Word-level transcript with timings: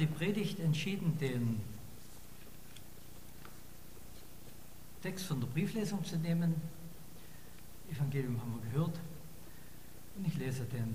die 0.00 0.06
Predigt 0.06 0.58
entschieden, 0.60 1.18
den 1.18 1.60
Text 5.02 5.26
von 5.26 5.40
der 5.40 5.46
Brieflesung 5.46 6.02
zu 6.04 6.16
nehmen. 6.16 6.54
Evangelium 7.90 8.40
haben 8.40 8.54
wir 8.54 8.70
gehört. 8.70 8.98
Und 10.16 10.26
ich 10.26 10.36
lese 10.36 10.64
den 10.64 10.94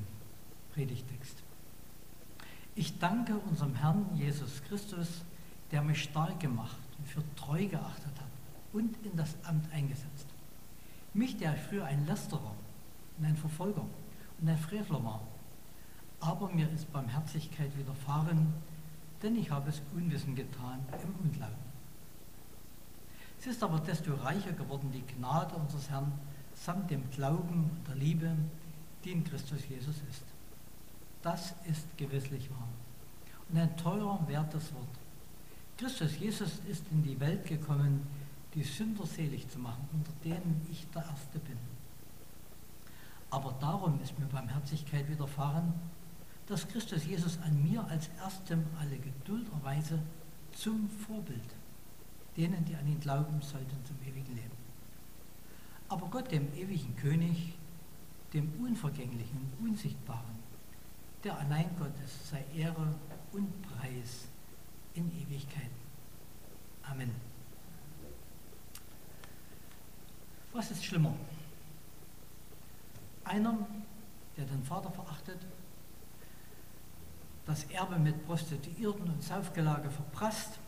Predigtext. 0.74 1.44
Ich 2.74 2.98
danke 2.98 3.38
unserem 3.38 3.76
Herrn 3.76 4.10
Jesus 4.16 4.62
Christus, 4.68 5.24
der 5.72 5.82
mich 5.84 6.04
stark 6.04 6.40
gemacht 6.40 6.78
und 6.98 7.08
für 7.08 7.24
treu 7.36 7.66
geachtet 7.66 8.20
hat 8.20 8.30
und 8.74 8.96
in 9.06 9.16
das 9.16 9.36
Amt 9.44 9.72
eingesetzt. 9.72 10.28
Mich, 11.14 11.38
der 11.38 11.56
früher 11.56 11.86
ein 11.86 12.06
Lästerer 12.08 12.56
und 13.18 13.26
ein 13.26 13.38
Verfolger 13.38 13.86
und 14.42 14.50
ein 14.50 14.58
Frevler 14.58 15.04
war, 15.04 15.22
aber 16.20 16.50
mir 16.50 16.70
ist 16.72 16.92
Barmherzigkeit 16.92 17.76
widerfahren, 17.78 18.54
denn 19.26 19.36
ich 19.36 19.50
habe 19.50 19.70
es 19.70 19.82
unwissend 19.96 20.36
getan 20.36 20.86
im 21.04 21.26
Unglauben. 21.26 21.66
Es 23.40 23.48
ist 23.48 23.64
aber 23.64 23.80
desto 23.80 24.14
reicher 24.14 24.54
geworden 24.54 24.92
die 24.92 25.02
Gnade 25.16 25.56
unseres 25.56 25.90
Herrn 25.90 26.12
samt 26.54 26.92
dem 26.92 27.10
Glauben 27.10 27.72
und 27.72 27.88
der 27.88 27.96
Liebe, 27.96 28.32
die 29.04 29.12
in 29.12 29.24
Christus 29.24 29.68
Jesus 29.68 29.96
ist. 30.10 30.24
Das 31.24 31.56
ist 31.68 31.98
gewisslich 31.98 32.50
wahr. 32.52 32.68
Und 33.50 33.58
ein 33.58 33.76
teurer, 33.78 34.20
wertes 34.28 34.74
Wort. 34.74 34.88
Christus 35.78 36.18
Jesus 36.20 36.60
ist 36.70 36.84
in 36.92 37.04
die 37.04 37.20
Welt 37.20 37.46
gekommen, 37.46 38.08
die 38.54 38.64
Sünder 38.64 39.06
selig 39.06 39.50
zu 39.50 39.60
machen, 39.60 39.90
unter 39.92 40.12
denen 40.24 40.66
ich 40.72 40.88
der 40.92 41.04
Erste 41.04 41.40
bin. 41.40 41.58
Aber 43.32 43.56
darum 43.60 44.00
ist 44.02 44.18
mir 44.18 44.28
Barmherzigkeit 44.28 45.10
widerfahren, 45.10 45.74
dass 46.48 46.68
Christus 46.68 47.06
Jesus 47.06 47.40
an 47.44 47.64
mir 47.64 47.84
als 47.86 48.10
erstem 48.20 48.64
alle 48.80 48.98
Geduld 48.98 49.48
erweise 49.52 50.00
zum 50.52 50.90
Vorbild, 50.90 51.56
denen, 52.38 52.64
die 52.66 52.76
an 52.76 52.88
ihn 52.88 53.00
glauben 53.00 53.42
sollten, 53.42 53.84
zum 53.86 53.98
ewigen 54.08 54.36
Leben. 54.36 54.52
Aber 55.90 56.08
Gott, 56.08 56.32
dem 56.32 56.54
ewigen 56.56 56.96
König, 56.96 57.54
dem 58.34 58.52
Unvergänglichen 58.62 59.52
Unsichtbaren, 59.62 60.36
der 61.24 61.38
allein 61.38 61.70
Gottes, 61.78 62.30
sei 62.30 62.44
Ehre 62.56 62.94
und 63.32 63.62
Preis 63.64 64.28
in 64.94 65.12
Ewigkeit. 65.22 65.72
Amen. 66.84 67.12
Was 70.54 70.72
ist 70.72 70.86
schlimmer? 70.86 71.14
Einer, 73.24 73.68
der 74.38 74.46
den 74.46 74.64
Vater 74.64 74.92
verachtet 74.92 75.40
das 77.46 77.64
Erbe 77.66 78.00
mit 78.00 78.26
Prostituierten 78.26 79.10
und 79.10 79.24
Saufgelage 79.24 79.90
verprasst, 79.90 80.60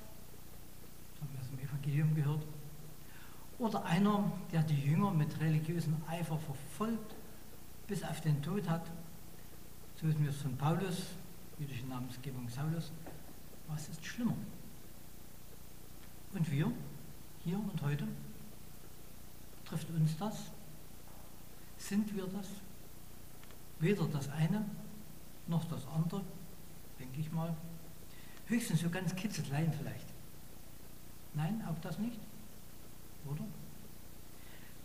das 1.12 1.22
haben 1.22 1.34
wir 1.34 1.42
aus 1.42 1.50
dem 1.50 1.60
Evangelium 1.60 2.16
gehört, 2.16 2.46
oder 3.60 3.84
einer, 3.86 4.32
der 4.52 4.62
die 4.62 4.80
Jünger 4.80 5.12
mit 5.12 5.40
religiösem 5.40 5.96
Eifer 6.08 6.38
verfolgt, 6.38 7.16
bis 7.88 8.04
auf 8.04 8.22
den 8.22 8.42
Tod 8.42 8.70
hat, 8.70 8.86
so 9.96 10.08
wissen 10.08 10.24
wir 10.24 10.30
es 10.30 10.38
von 10.38 10.56
Paulus, 10.58 11.08
jüdische 11.58 11.86
Namensgebung 11.88 12.48
Saulus, 12.50 12.92
was 13.68 13.90
ist 13.90 14.06
schlimmer? 14.06 14.36
Und 16.34 16.52
wir, 16.52 16.72
hier 17.44 17.58
und 17.58 17.82
heute, 17.82 18.08
trifft 19.66 19.90
uns 19.90 20.16
das? 20.18 20.52
Sind 21.78 22.16
wir 22.16 22.28
das? 22.28 22.48
Weder 23.80 24.06
das 24.06 24.30
eine 24.30 24.66
noch 25.48 25.66
das 25.66 25.88
andere 25.88 26.22
denke 27.00 27.20
ich 27.20 27.32
mal. 27.32 27.56
Höchstens 28.48 28.82
so 28.82 28.90
ganz 28.90 29.16
kitzelein 29.16 29.74
vielleicht. 29.74 30.06
Nein, 31.34 31.64
auch 31.68 31.78
das 31.80 32.00
nicht? 32.00 32.20
Oder? 33.26 33.44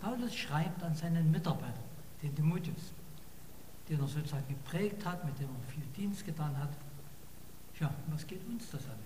Paulus 0.00 0.34
schreibt 0.34 0.82
an 0.82 0.94
seinen 0.94 1.30
Mitarbeiter, 1.30 1.80
den 2.22 2.34
Timotheus, 2.34 2.92
den 3.88 4.00
er 4.00 4.08
sozusagen 4.08 4.48
geprägt 4.48 5.04
hat, 5.06 5.24
mit 5.24 5.38
dem 5.38 5.48
er 5.48 5.72
viel 5.72 5.84
Dienst 5.96 6.24
getan 6.24 6.56
hat. 6.58 6.70
Tja, 7.76 7.92
was 8.08 8.26
geht 8.26 8.44
uns 8.48 8.70
das 8.70 8.84
an? 8.86 8.98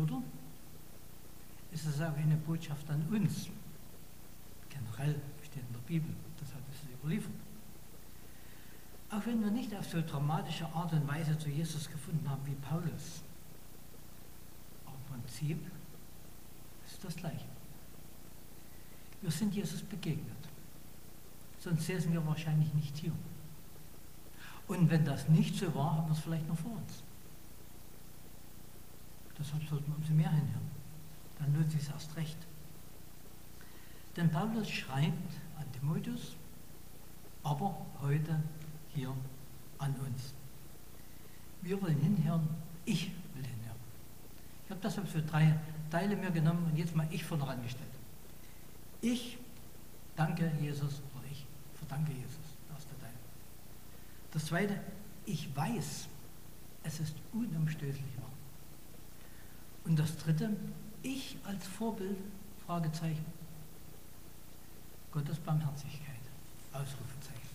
Oder 0.00 0.22
ist 1.70 1.84
es 1.84 2.00
auch 2.00 2.16
eine 2.16 2.36
Botschaft 2.36 2.88
an 2.90 3.02
uns? 3.10 3.48
Generell 4.70 5.20
steht 5.42 5.62
in 5.62 5.72
der 5.72 5.80
Bibel, 5.80 6.14
deshalb 6.40 6.62
ist 6.70 6.84
es 6.84 6.90
überliefert. 6.98 7.32
Auch 9.10 9.24
wenn 9.24 9.42
wir 9.42 9.50
nicht 9.50 9.74
auf 9.74 9.88
so 9.88 10.02
dramatische 10.02 10.66
Art 10.66 10.92
und 10.92 11.06
Weise 11.08 11.38
zu 11.38 11.48
Jesus 11.48 11.88
gefunden 11.90 12.28
haben 12.28 12.44
wie 12.44 12.54
Paulus. 12.56 13.22
Aber 14.84 14.96
im 14.96 15.22
Prinzip 15.22 15.58
ist 16.86 17.02
das 17.02 17.16
gleiche. 17.16 17.46
Wir 19.22 19.30
sind 19.30 19.54
Jesus 19.54 19.82
begegnet. 19.82 20.36
Sonst 21.58 21.86
säßen 21.86 22.12
wir 22.12 22.24
wahrscheinlich 22.26 22.72
nicht 22.74 22.96
hier. 22.98 23.12
Und 24.68 24.90
wenn 24.90 25.04
das 25.04 25.28
nicht 25.28 25.56
so 25.56 25.74
war, 25.74 25.96
haben 25.96 26.08
wir 26.08 26.12
es 26.12 26.20
vielleicht 26.20 26.46
noch 26.46 26.58
vor 26.58 26.72
uns. 26.72 27.02
Deshalb 29.38 29.66
sollten 29.68 29.90
wir 29.90 29.96
umso 29.96 30.12
mehr 30.12 30.30
hinhören. 30.30 30.70
Dann 31.38 31.54
lohnt 31.54 31.70
sich 31.70 31.88
erst 31.88 32.14
recht. 32.16 32.36
Denn 34.16 34.30
Paulus 34.30 34.68
schreibt 34.68 35.32
an 35.58 35.72
Timotheus, 35.72 36.36
aber 37.42 37.86
heute 38.02 38.42
hier 38.98 39.14
an 39.78 39.94
uns. 39.94 40.34
Wir 41.62 41.80
wollen 41.80 42.00
hinhören, 42.00 42.48
ich 42.84 43.10
will 43.34 43.44
hinhören. 43.44 43.80
Ich 44.64 44.70
habe 44.70 44.80
das 44.80 44.94
für 44.94 45.22
drei 45.22 45.58
Teile 45.90 46.16
mir 46.16 46.30
genommen 46.30 46.66
und 46.70 46.76
jetzt 46.76 46.94
mal 46.94 47.06
ich 47.10 47.24
vorne 47.24 47.46
angestellt. 47.46 47.88
Ich 49.00 49.38
danke 50.16 50.50
Jesus 50.60 51.00
oder 51.16 51.26
ich 51.30 51.46
verdanke 51.74 52.12
Jesus, 52.12 52.46
das 52.68 52.78
ist 52.80 52.90
der 52.90 52.98
Teil. 52.98 53.16
Das 54.32 54.46
zweite, 54.46 54.80
ich 55.26 55.54
weiß, 55.54 56.08
es 56.82 57.00
ist 57.00 57.14
unumstößlich 57.32 58.16
wahr. 58.16 58.32
Und 59.84 59.98
das 59.98 60.16
dritte, 60.18 60.50
ich 61.02 61.38
als 61.44 61.66
Vorbild, 61.66 62.18
Fragezeichen, 62.66 63.24
Gottes 65.12 65.38
Barmherzigkeit, 65.38 66.20
Ausrufezeichen. 66.72 67.47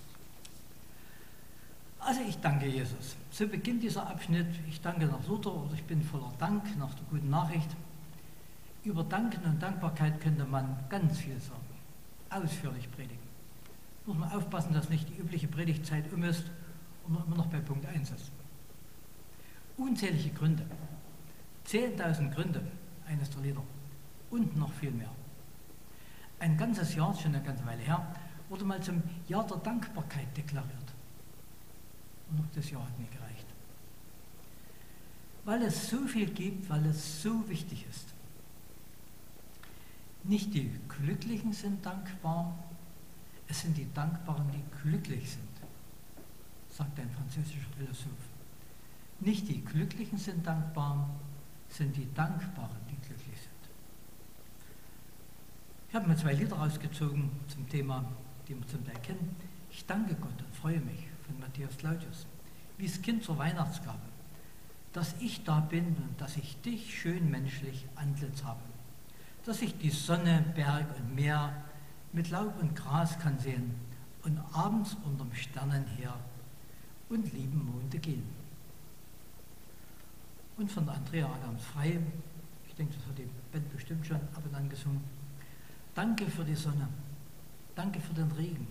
Also 2.05 2.19
ich 2.27 2.37
danke 2.39 2.67
Jesus. 2.67 3.15
So 3.31 3.47
beginnt 3.47 3.81
dieser 3.81 4.05
Abschnitt. 4.05 4.47
Ich 4.67 4.81
danke 4.81 5.05
nach 5.05 5.25
Luther 5.25 5.53
oder 5.53 5.73
ich 5.73 5.83
bin 5.83 6.01
voller 6.01 6.33
Dank 6.37 6.77
nach 6.77 6.93
der 6.93 7.05
guten 7.09 7.29
Nachricht. 7.29 7.69
Über 8.83 9.03
Danken 9.05 9.45
und 9.45 9.63
Dankbarkeit 9.63 10.19
könnte 10.19 10.43
man 10.43 10.77
ganz 10.89 11.19
viel 11.19 11.39
sagen, 11.39 11.61
ausführlich 12.29 12.91
predigen. 12.91 13.23
Muss 14.05 14.17
man 14.17 14.29
aufpassen, 14.33 14.73
dass 14.73 14.89
nicht 14.89 15.07
die 15.07 15.13
übliche 15.13 15.47
Predigtzeit 15.47 16.11
um 16.11 16.23
ist 16.23 16.43
und 17.05 17.13
man 17.13 17.25
immer 17.25 17.37
noch 17.37 17.47
bei 17.47 17.59
Punkt 17.59 17.85
1 17.85 18.11
ist. 18.11 18.31
Unzählige 19.77 20.31
Gründe, 20.31 20.65
10.000 21.67 22.31
Gründe, 22.31 22.61
eines 23.07 23.29
der 23.29 23.41
Lieder 23.43 23.63
und 24.29 24.57
noch 24.57 24.73
viel 24.73 24.91
mehr. 24.91 25.09
Ein 26.39 26.57
ganzes 26.57 26.95
Jahr, 26.95 27.15
schon 27.15 27.33
eine 27.33 27.43
ganze 27.43 27.65
Weile 27.65 27.81
her, 27.81 28.05
wurde 28.49 28.65
mal 28.65 28.81
zum 28.81 29.01
Jahr 29.29 29.47
der 29.47 29.57
Dankbarkeit 29.57 30.35
deklariert. 30.35 30.82
Das 32.55 32.69
Jahr 32.69 32.83
hat 32.83 32.99
mir 32.99 33.07
gereicht. 33.07 33.45
Weil 35.45 35.63
es 35.63 35.89
so 35.89 36.05
viel 36.07 36.27
gibt, 36.27 36.69
weil 36.69 36.85
es 36.85 37.21
so 37.21 37.47
wichtig 37.49 37.85
ist. 37.89 38.13
Nicht 40.23 40.53
die 40.53 40.71
Glücklichen 40.87 41.51
sind 41.51 41.85
dankbar, 41.85 42.57
es 43.47 43.61
sind 43.61 43.77
die 43.77 43.91
Dankbaren, 43.93 44.49
die 44.51 44.63
glücklich 44.81 45.31
sind, 45.31 45.49
sagt 46.69 46.97
ein 46.97 47.09
französischer 47.09 47.69
Philosoph. 47.77 48.07
Nicht 49.19 49.49
die 49.49 49.63
Glücklichen 49.63 50.17
sind 50.17 50.45
dankbar, 50.47 51.09
sind 51.67 51.95
die 51.95 52.11
Dankbaren, 52.13 52.77
die 52.89 52.95
glücklich 53.05 53.37
sind. 53.37 53.53
Ich 55.89 55.95
habe 55.95 56.07
mir 56.07 56.15
zwei 56.15 56.33
Lieder 56.33 56.55
rausgezogen 56.55 57.29
zum 57.47 57.67
Thema, 57.67 58.05
die 58.47 58.55
wir 58.55 58.67
zum 58.67 58.83
Teil 58.85 58.99
kennen. 59.01 59.35
Ich 59.69 59.85
danke 59.85 60.15
Gott 60.15 60.41
und 60.41 60.55
freue 60.55 60.79
mich 60.79 61.07
von 61.25 61.39
Matthias 61.39 61.77
Claudius, 61.77 62.25
wie 62.77 62.87
das 62.87 63.01
Kind 63.01 63.23
zur 63.23 63.37
Weihnachtsgabe, 63.37 63.99
dass 64.93 65.15
ich 65.19 65.43
da 65.43 65.59
bin 65.59 65.87
und 65.87 66.19
dass 66.19 66.37
ich 66.37 66.59
dich 66.61 66.99
schön 66.99 67.29
menschlich 67.29 67.85
Antlitz 67.95 68.43
habe, 68.43 68.61
dass 69.45 69.61
ich 69.61 69.77
die 69.77 69.89
Sonne, 69.89 70.45
Berg 70.55 70.87
und 70.97 71.15
Meer 71.15 71.53
mit 72.13 72.29
Laub 72.29 72.61
und 72.61 72.75
Gras 72.75 73.17
kann 73.19 73.39
sehen 73.39 73.75
und 74.23 74.39
abends 74.53 74.95
unterm 75.03 75.33
Sternenheer 75.33 76.15
und 77.09 77.31
lieben 77.33 77.65
Monde 77.65 77.99
gehen. 77.99 78.23
Und 80.57 80.71
von 80.71 80.87
Andrea 80.87 81.25
Adams 81.25 81.63
Frei, 81.63 81.99
ich 82.67 82.75
denke, 82.75 82.93
das 82.93 83.07
hat 83.07 83.17
die 83.17 83.27
Band 83.51 83.71
bestimmt 83.71 84.05
schon 84.05 84.17
ab 84.17 84.43
und 84.45 84.55
an 84.55 84.69
gesungen, 84.69 85.03
danke 85.95 86.25
für 86.27 86.43
die 86.43 86.55
Sonne, 86.55 86.87
danke 87.75 87.99
für 87.99 88.13
den 88.13 88.31
Regen, 88.31 88.67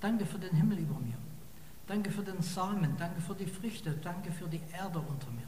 danke 0.00 0.26
für 0.26 0.38
den 0.38 0.54
Himmel 0.54 0.78
über 0.78 0.98
mir, 1.00 1.16
Danke 1.86 2.10
für 2.10 2.22
den 2.22 2.40
Samen, 2.40 2.96
danke 2.96 3.20
für 3.20 3.34
die 3.34 3.46
Früchte, 3.46 3.92
danke 3.92 4.32
für 4.32 4.48
die 4.48 4.60
Erde 4.72 5.00
unter 5.00 5.30
mir. 5.30 5.46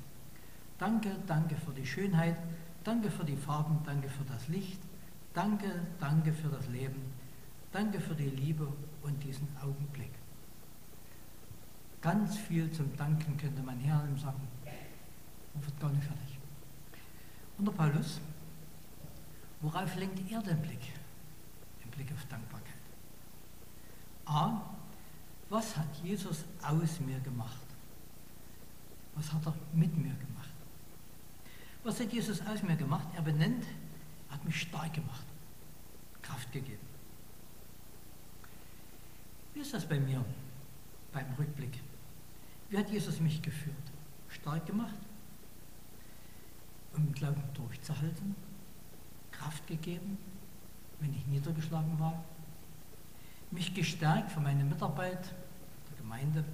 Danke, 0.78 1.16
danke 1.26 1.56
für 1.56 1.72
die 1.72 1.86
Schönheit, 1.86 2.36
danke 2.84 3.10
für 3.10 3.24
die 3.24 3.36
Farben, 3.36 3.78
danke 3.84 4.10
für 4.10 4.24
das 4.24 4.46
Licht, 4.48 4.80
danke, 5.32 5.86
danke 5.98 6.34
für 6.34 6.48
das 6.48 6.68
Leben, 6.68 7.00
danke 7.72 8.00
für 8.00 8.14
die 8.14 8.28
Liebe 8.28 8.70
und 9.02 9.24
diesen 9.24 9.48
Augenblick. 9.62 10.12
Ganz 12.02 12.36
viel 12.36 12.70
zum 12.70 12.94
Danken 12.96 13.38
könnte 13.38 13.62
man 13.62 13.80
Herrn 13.80 14.16
sagen. 14.18 14.46
Man 15.54 15.64
wird 15.64 15.80
gar 15.80 15.90
nicht 15.90 16.04
fertig. 16.04 16.38
Und 17.56 17.64
der 17.64 17.72
Paulus, 17.72 18.20
worauf 19.62 19.96
lenkt 19.96 20.30
er 20.30 20.42
den 20.42 20.60
Blick? 20.60 20.92
Den 21.82 21.90
Blick 21.90 22.12
auf 22.12 22.24
Dankbarkeit. 22.26 22.74
A, 24.26 24.75
was 25.48 25.76
hat 25.76 25.94
Jesus 26.02 26.44
aus 26.62 27.00
mir 27.00 27.20
gemacht? 27.20 27.66
Was 29.14 29.32
hat 29.32 29.46
er 29.46 29.54
mit 29.72 29.96
mir 29.96 30.14
gemacht? 30.14 30.50
Was 31.84 32.00
hat 32.00 32.12
Jesus 32.12 32.40
aus 32.46 32.62
mir 32.62 32.76
gemacht? 32.76 33.06
Er 33.14 33.22
benennt, 33.22 33.64
hat 34.28 34.44
mich 34.44 34.60
stark 34.60 34.92
gemacht, 34.92 35.24
Kraft 36.20 36.50
gegeben. 36.52 36.86
Wie 39.54 39.60
ist 39.60 39.72
das 39.72 39.88
bei 39.88 39.98
mir 39.98 40.24
beim 41.12 41.32
Rückblick? 41.38 41.80
Wie 42.68 42.76
hat 42.76 42.90
Jesus 42.90 43.20
mich 43.20 43.40
geführt? 43.40 43.76
Stark 44.28 44.66
gemacht, 44.66 44.98
um 46.94 47.12
Glauben 47.12 47.42
durchzuhalten, 47.54 48.34
Kraft 49.30 49.66
gegeben, 49.66 50.18
wenn 51.00 51.14
ich 51.14 51.26
niedergeschlagen 51.26 51.98
war, 51.98 52.24
mich 53.50 53.74
gestärkt 53.74 54.32
für 54.32 54.40
meine 54.40 54.64
Mitarbeit 54.64 55.24
der 55.90 55.98
Gemeinde 55.98 56.44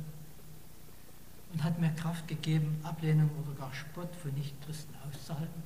und 1.53 1.63
hat 1.63 1.79
mir 1.79 1.91
Kraft 1.91 2.29
gegeben, 2.29 2.81
Ablehnung 2.83 3.31
oder 3.43 3.59
gar 3.59 3.75
Spott 3.75 4.15
von 4.17 4.33
Nichtchristen 4.35 4.95
auszuhalten. 5.09 5.63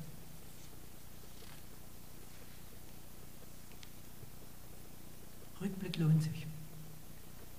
Rückblick 5.61 5.96
lohnt 5.96 6.23
sich. 6.23 6.46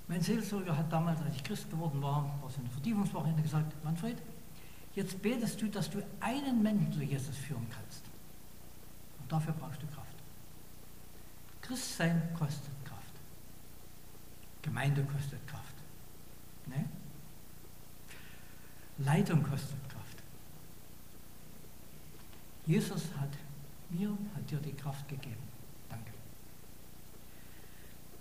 Mein 0.08 0.22
Seelsorger 0.22 0.78
hat 0.78 0.92
damals, 0.92 1.22
als 1.22 1.36
ich 1.36 1.44
Christ 1.44 1.70
geworden 1.70 2.02
war, 2.02 2.24
war 2.42 2.50
es 2.50 2.58
eine 2.58 2.70
Vertiefungswochenende 2.70 3.42
gesagt, 3.42 3.74
Manfred, 3.84 4.18
jetzt 4.96 5.22
betest 5.22 5.62
du, 5.62 5.68
dass 5.68 5.90
du 5.90 6.02
einen 6.22 6.62
Menschen 6.62 6.94
zu 6.94 7.02
Jesus 7.02 7.36
führen 7.36 7.68
kannst. 7.70 8.04
Und 9.20 9.32
dafür 9.32 9.54
brauchst 9.54 9.82
du 9.82 9.88
Kraft. 9.88 10.08
Christsein 11.62 12.22
kostet 12.38 12.72
Kraft. 12.86 12.87
Gemeinde 14.62 15.04
kostet 15.04 15.46
Kraft. 15.48 15.76
Ne? 16.66 16.86
Leitung 19.00 19.44
kostet 19.44 19.78
Kraft. 19.90 20.24
Jesus 22.66 23.04
hat 23.18 23.30
mir, 23.90 24.10
hat 24.36 24.50
dir 24.52 24.58
die 24.58 24.74
Kraft 24.74 25.08
gegeben. 25.08 25.42
Danke. 25.90 26.12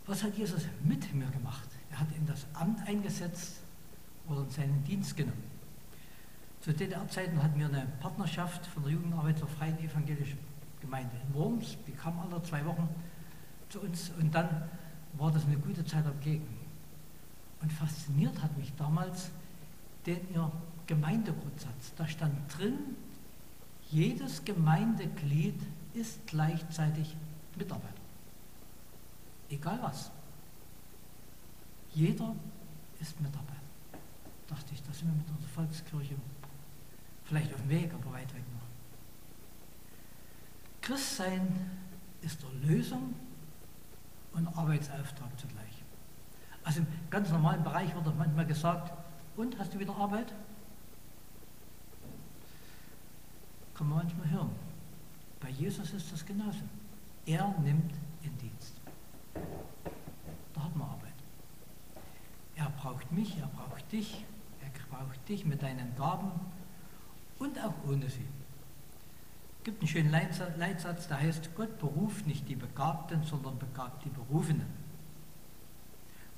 Was 0.06 0.22
hat 0.22 0.36
Jesus 0.36 0.66
mit 0.84 1.12
mir 1.12 1.26
gemacht? 1.30 1.68
Er 1.90 2.00
hat 2.00 2.12
in 2.12 2.26
das 2.26 2.46
Amt 2.52 2.86
eingesetzt 2.86 3.60
oder 4.28 4.42
in 4.42 4.50
seinen 4.50 4.84
Dienst 4.84 5.16
genommen. 5.16 5.50
Zu 6.60 6.72
DDR-Zeiten 6.72 7.42
hatten 7.42 7.58
wir 7.58 7.66
eine 7.66 7.86
Partnerschaft 8.00 8.66
von 8.66 8.82
der 8.82 8.92
Jugendarbeit 8.92 9.38
zur 9.38 9.48
Freien 9.48 9.78
Evangelischen 9.78 10.38
Gemeinde 10.80 11.16
in 11.26 11.34
Worms. 11.34 11.76
Die 11.86 11.92
kam 11.92 12.18
alle 12.20 12.42
zwei 12.42 12.64
Wochen 12.64 12.88
zu 13.68 13.80
uns 13.80 14.10
und 14.18 14.34
dann 14.34 14.68
war 15.18 15.30
das 15.30 15.44
eine 15.44 15.56
gute 15.56 15.84
Zeit 15.84 16.06
abgegen. 16.06 16.46
Und 17.60 17.72
fasziniert 17.72 18.40
hat 18.42 18.56
mich 18.56 18.72
damals 18.76 19.30
den 20.04 20.20
ihr 20.32 20.50
Gemeindegrundsatz. 20.86 21.94
Da 21.96 22.06
stand 22.06 22.36
drin, 22.56 22.78
jedes 23.90 24.44
Gemeindeglied 24.44 25.60
ist 25.94 26.26
gleichzeitig 26.26 27.16
Mitarbeiter. 27.56 27.94
Egal 29.48 29.78
was. 29.82 30.10
Jeder 31.94 32.34
ist 33.00 33.20
Mitarbeiter. 33.20 33.56
Dachte 34.48 34.74
ich, 34.74 34.82
da 34.82 34.92
sind 34.92 35.08
wir 35.08 35.14
mit 35.14 35.28
unserer 35.30 35.48
Volkskirche 35.48 36.14
vielleicht 37.24 37.52
auf 37.54 37.60
dem 37.60 37.70
Weg, 37.70 37.92
aber 37.92 38.12
weit 38.12 38.32
weg 38.34 38.44
noch. 38.52 38.66
Christsein 40.82 41.70
ist 42.22 42.40
der 42.42 42.68
Lösung 42.68 43.14
und 44.36 44.46
Arbeitsauftrag 44.56 45.28
zugleich. 45.38 45.82
Also 46.62 46.80
im 46.80 46.86
ganz 47.10 47.30
normalen 47.30 47.62
Bereich 47.62 47.94
wird 47.94 48.16
manchmal 48.16 48.46
gesagt, 48.46 48.92
und 49.36 49.58
hast 49.58 49.74
du 49.74 49.78
wieder 49.78 49.94
Arbeit? 49.94 50.32
Kann 53.74 53.88
man 53.88 53.98
manchmal 53.98 54.30
hören. 54.30 54.50
Bei 55.40 55.50
Jesus 55.50 55.92
ist 55.92 56.10
das 56.10 56.24
genauso. 56.24 56.62
Er 57.26 57.54
nimmt 57.62 57.92
in 58.22 58.38
Dienst. 58.38 58.80
Da 60.54 60.64
hat 60.64 60.74
man 60.74 60.88
Arbeit. 60.88 61.12
Er 62.56 62.70
braucht 62.70 63.12
mich, 63.12 63.38
er 63.38 63.48
braucht 63.48 63.92
dich, 63.92 64.24
er 64.62 64.96
braucht 64.96 65.28
dich 65.28 65.44
mit 65.44 65.62
deinen 65.62 65.94
Gaben 65.96 66.30
und 67.38 67.58
auch 67.58 67.74
ohne 67.86 68.08
sie. 68.08 68.26
Es 69.66 69.72
gibt 69.72 69.82
einen 69.82 69.88
schönen 69.88 70.12
Leitsatz, 70.58 71.08
der 71.08 71.18
heißt, 71.18 71.56
Gott 71.56 71.76
beruft 71.80 72.24
nicht 72.24 72.48
die 72.48 72.54
Begabten, 72.54 73.24
sondern 73.24 73.58
begabt 73.58 74.04
die 74.04 74.10
Berufenen. 74.10 74.68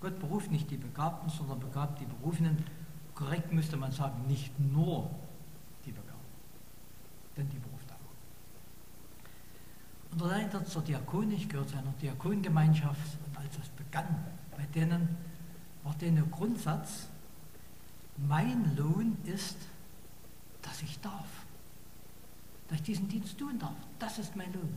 Gott 0.01 0.19
beruft 0.19 0.51
nicht 0.51 0.71
die 0.71 0.79
Begabten, 0.79 1.29
sondern 1.29 1.61
begabt 1.61 2.01
die 2.01 2.07
Berufenen. 2.07 2.65
Korrekt 3.15 3.53
müsste 3.53 3.77
man 3.77 3.93
sagen, 3.93 4.27
nicht 4.29 4.59
nur 4.59 5.11
die 5.85 5.93
Begabten, 5.93 6.17
denn 7.37 7.51
die 7.51 7.59
beruft 7.59 7.93
auch. 7.93 7.97
Und 10.13 10.23
der 10.23 10.29
Leiter 10.29 10.65
zur 10.65 10.81
Diakonie, 10.81 11.35
ich 11.35 11.51
gehöre 11.51 11.67
zu 11.67 11.77
einer 11.77 11.93
Diakongemeinschaft, 12.01 13.19
und 13.27 13.37
als 13.37 13.59
das 13.59 13.69
begann, 13.69 14.25
bei 14.57 14.65
denen 14.75 15.07
war 15.85 15.95
der 15.97 16.13
Grundsatz, 16.13 17.09
mein 18.17 18.75
Lohn 18.75 19.19
ist, 19.27 19.59
dass 20.63 20.81
ich 20.81 20.99
darf, 21.01 21.45
dass 22.69 22.79
ich 22.79 22.85
diesen 22.85 23.09
Dienst 23.09 23.39
tun 23.39 23.59
darf. 23.59 23.77
Das 23.99 24.19
ist 24.19 24.37
mein 24.37 24.53
Lohn. 24.53 24.77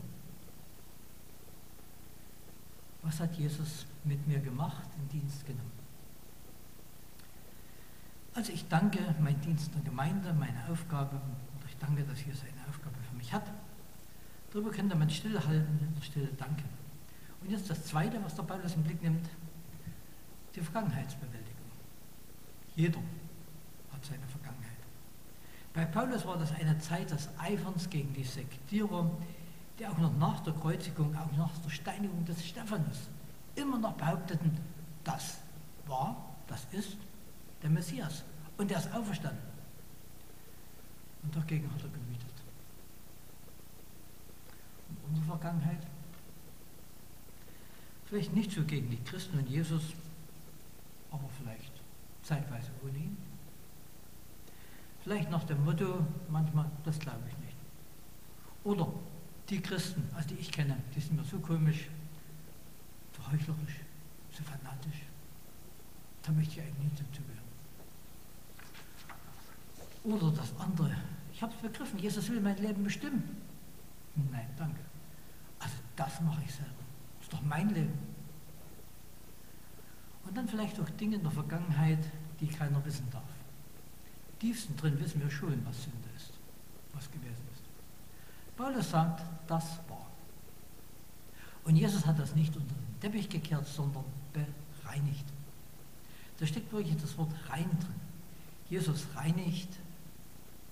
Was 3.02 3.20
hat 3.20 3.34
Jesus 3.36 3.86
mit 4.04 4.26
mir 4.26 4.38
gemacht, 4.38 4.88
den 4.96 5.08
Dienst 5.08 5.44
genommen? 5.44 5.72
Also 8.34 8.52
ich 8.52 8.66
danke 8.68 9.14
mein 9.20 9.38
Dienst 9.42 9.74
der 9.74 9.82
Gemeinde, 9.82 10.32
meine 10.32 10.66
Aufgabe, 10.70 11.16
und 11.16 11.68
ich 11.68 11.76
danke, 11.76 12.02
dass 12.04 12.24
Jesus 12.24 12.42
eine 12.42 12.68
Aufgabe 12.68 12.96
für 13.10 13.16
mich 13.16 13.32
hat. 13.32 13.44
Darüber 14.50 14.70
könnte 14.70 14.96
man 14.96 15.10
stillhalten, 15.10 15.94
der 15.94 16.02
Stille 16.02 16.28
danken. 16.38 16.68
Und 17.42 17.50
jetzt 17.50 17.68
das 17.68 17.84
Zweite, 17.84 18.22
was 18.24 18.34
der 18.34 18.44
Paulus 18.44 18.74
im 18.74 18.84
Blick 18.84 19.02
nimmt, 19.02 19.28
die 20.54 20.60
Vergangenheitsbewältigung. 20.60 21.52
Jeder 22.74 23.00
hat 23.92 24.04
seine 24.04 24.26
Vergangenheit. 24.28 24.71
Bei 25.74 25.86
Paulus 25.86 26.26
war 26.26 26.36
das 26.38 26.52
eine 26.52 26.78
Zeit 26.78 27.10
des 27.10 27.28
Eiferns 27.38 27.88
gegen 27.88 28.12
die 28.12 28.24
Sektierer, 28.24 29.10
die 29.78 29.86
auch 29.86 29.98
noch 29.98 30.16
nach 30.18 30.40
der 30.40 30.52
Kreuzigung, 30.52 31.16
auch 31.16 31.36
nach 31.36 31.56
der 31.58 31.70
Steinigung 31.70 32.24
des 32.24 32.44
Stephanus 32.44 33.08
immer 33.54 33.78
noch 33.78 33.94
behaupteten, 33.94 34.56
das 35.04 35.38
war, 35.86 36.34
das 36.46 36.66
ist 36.72 36.96
der 37.62 37.70
Messias. 37.70 38.22
Und 38.56 38.70
er 38.70 38.78
ist 38.78 38.92
auferstanden. 38.92 39.52
Und 41.22 41.34
dagegen 41.34 41.70
hat 41.72 41.82
er 41.82 41.88
gemütet. 41.88 42.34
Und 44.88 44.98
unsere 45.08 45.26
Vergangenheit? 45.26 45.86
Vielleicht 48.06 48.34
nicht 48.34 48.52
so 48.52 48.62
gegen 48.64 48.90
die 48.90 49.02
Christen 49.04 49.38
und 49.38 49.48
Jesus, 49.48 49.94
aber 51.10 51.28
vielleicht 51.38 51.72
zeitweise 52.22 52.70
ohne 52.84 52.98
ihn. 52.98 53.31
Vielleicht 55.02 55.30
nach 55.30 55.44
dem 55.44 55.64
Motto, 55.64 56.06
manchmal, 56.28 56.70
das 56.84 56.98
glaube 56.98 57.22
ich 57.28 57.36
nicht. 57.38 57.56
Oder 58.64 58.88
die 59.48 59.60
Christen, 59.60 60.08
also 60.14 60.28
die 60.28 60.36
ich 60.36 60.52
kenne, 60.52 60.76
die 60.94 61.00
sind 61.00 61.16
mir 61.16 61.24
so 61.24 61.38
komisch, 61.40 61.88
so 63.16 63.32
heuchlerisch, 63.32 63.80
so 64.30 64.44
fanatisch. 64.44 65.02
Da 66.22 66.30
möchte 66.32 66.54
ich 66.54 66.60
eigentlich 66.60 66.92
nicht 66.92 67.00
dazugehören. 67.00 67.42
Oder 70.04 70.36
das 70.36 70.56
andere, 70.58 70.96
ich 71.32 71.42
habe 71.42 71.52
es 71.52 71.60
begriffen, 71.60 71.98
Jesus 71.98 72.28
will 72.30 72.40
mein 72.40 72.56
Leben 72.58 72.84
bestimmen. 72.84 73.36
Nein, 74.30 74.48
danke. 74.56 74.80
Also 75.58 75.74
das 75.96 76.20
mache 76.20 76.42
ich 76.44 76.54
selber. 76.54 76.70
Das 77.18 77.26
ist 77.26 77.32
doch 77.32 77.42
mein 77.42 77.68
Leben. 77.70 77.98
Und 80.24 80.36
dann 80.36 80.46
vielleicht 80.46 80.78
auch 80.78 80.88
Dinge 80.90 81.16
in 81.16 81.22
der 81.22 81.32
Vergangenheit, 81.32 82.04
die 82.40 82.46
keiner 82.46 82.84
wissen 82.84 83.08
darf. 83.10 83.22
Tiefsten 84.42 84.76
drin 84.76 84.98
wissen 84.98 85.22
wir 85.22 85.30
schon, 85.30 85.64
was 85.64 85.84
Sünde 85.84 86.08
ist, 86.16 86.32
was 86.94 87.08
gewesen 87.12 87.46
ist. 87.52 87.62
Paulus 88.56 88.90
sagt, 88.90 89.22
das 89.46 89.78
war. 89.88 90.10
Und 91.62 91.76
Jesus 91.76 92.04
hat 92.04 92.18
das 92.18 92.34
nicht 92.34 92.56
unter 92.56 92.74
den 92.74 93.00
Teppich 93.00 93.28
gekehrt, 93.28 93.68
sondern 93.68 94.02
bereinigt. 94.32 95.24
Da 96.40 96.46
steckt 96.48 96.72
wirklich 96.72 96.96
das 97.00 97.16
Wort 97.18 97.30
rein 97.50 97.70
drin. 97.70 98.00
Jesus 98.68 99.06
reinigt, 99.14 99.68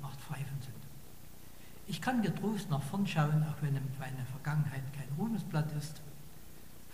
macht 0.02 0.20
frei 0.20 0.38
von 0.38 0.60
Sünde. 0.62 0.88
Ich 1.86 2.00
kann 2.00 2.22
getrost 2.22 2.68
nach 2.70 2.82
vorn 2.82 3.06
schauen, 3.06 3.44
auch 3.44 3.62
wenn 3.62 3.74
meine 4.00 4.26
Vergangenheit 4.32 4.82
kein 4.92 5.08
Ruhmesblatt 5.16 5.70
ist. 5.78 6.00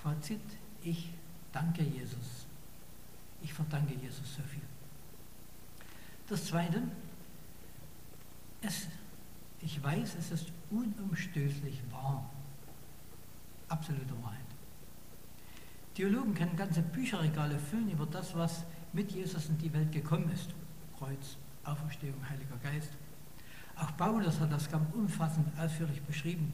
Fazit, 0.02 0.42
ich 0.82 1.08
danke 1.52 1.82
Jesus. 1.82 2.44
Ich 3.42 3.54
verdanke 3.54 3.94
Jesus 3.94 4.34
so 4.36 4.42
viel. 4.42 4.75
Das 6.28 6.44
Zweite, 6.46 6.82
es, 8.60 8.88
ich 9.60 9.82
weiß, 9.82 10.16
es 10.18 10.32
ist 10.32 10.46
unumstößlich 10.70 11.82
wahr. 11.90 12.28
Absolute 13.68 14.14
Wahrheit. 14.22 14.40
Theologen 15.94 16.34
können 16.34 16.56
ganze 16.56 16.82
Bücherregale 16.82 17.58
füllen 17.58 17.90
über 17.90 18.06
das, 18.06 18.34
was 18.34 18.64
mit 18.92 19.12
Jesus 19.12 19.48
in 19.48 19.58
die 19.58 19.72
Welt 19.72 19.92
gekommen 19.92 20.30
ist. 20.30 20.50
Kreuz, 20.98 21.36
Auferstehung, 21.64 22.28
Heiliger 22.28 22.56
Geist. 22.56 22.90
Auch 23.76 23.96
Paulus 23.96 24.40
hat 24.40 24.52
das 24.52 24.70
ganz 24.70 24.92
umfassend 24.94 25.46
ausführlich 25.58 26.02
beschrieben. 26.02 26.52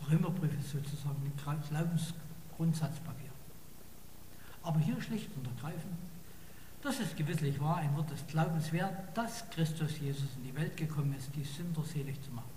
Der 0.00 0.12
Römerbrief 0.12 0.52
ist 0.58 0.70
sozusagen 0.70 1.16
ein 1.24 1.62
Glaubensgrundsatzpapier. 1.68 3.30
Aber 4.62 4.78
hier 4.78 5.00
schlicht 5.00 5.30
und 5.36 5.46
ergreifend, 5.46 5.96
das 6.84 7.00
ist 7.00 7.16
gewisslich 7.16 7.58
wahr, 7.60 7.78
ein 7.78 7.96
Wort 7.96 8.10
des 8.10 8.26
Glaubens 8.26 8.70
wert, 8.70 8.94
dass 9.16 9.48
Christus 9.48 9.98
Jesus 9.98 10.28
in 10.36 10.44
die 10.44 10.54
Welt 10.54 10.76
gekommen 10.76 11.14
ist, 11.16 11.34
die 11.34 11.42
Sünder 11.42 11.82
selig 11.82 12.22
zu 12.22 12.30
machen. 12.30 12.50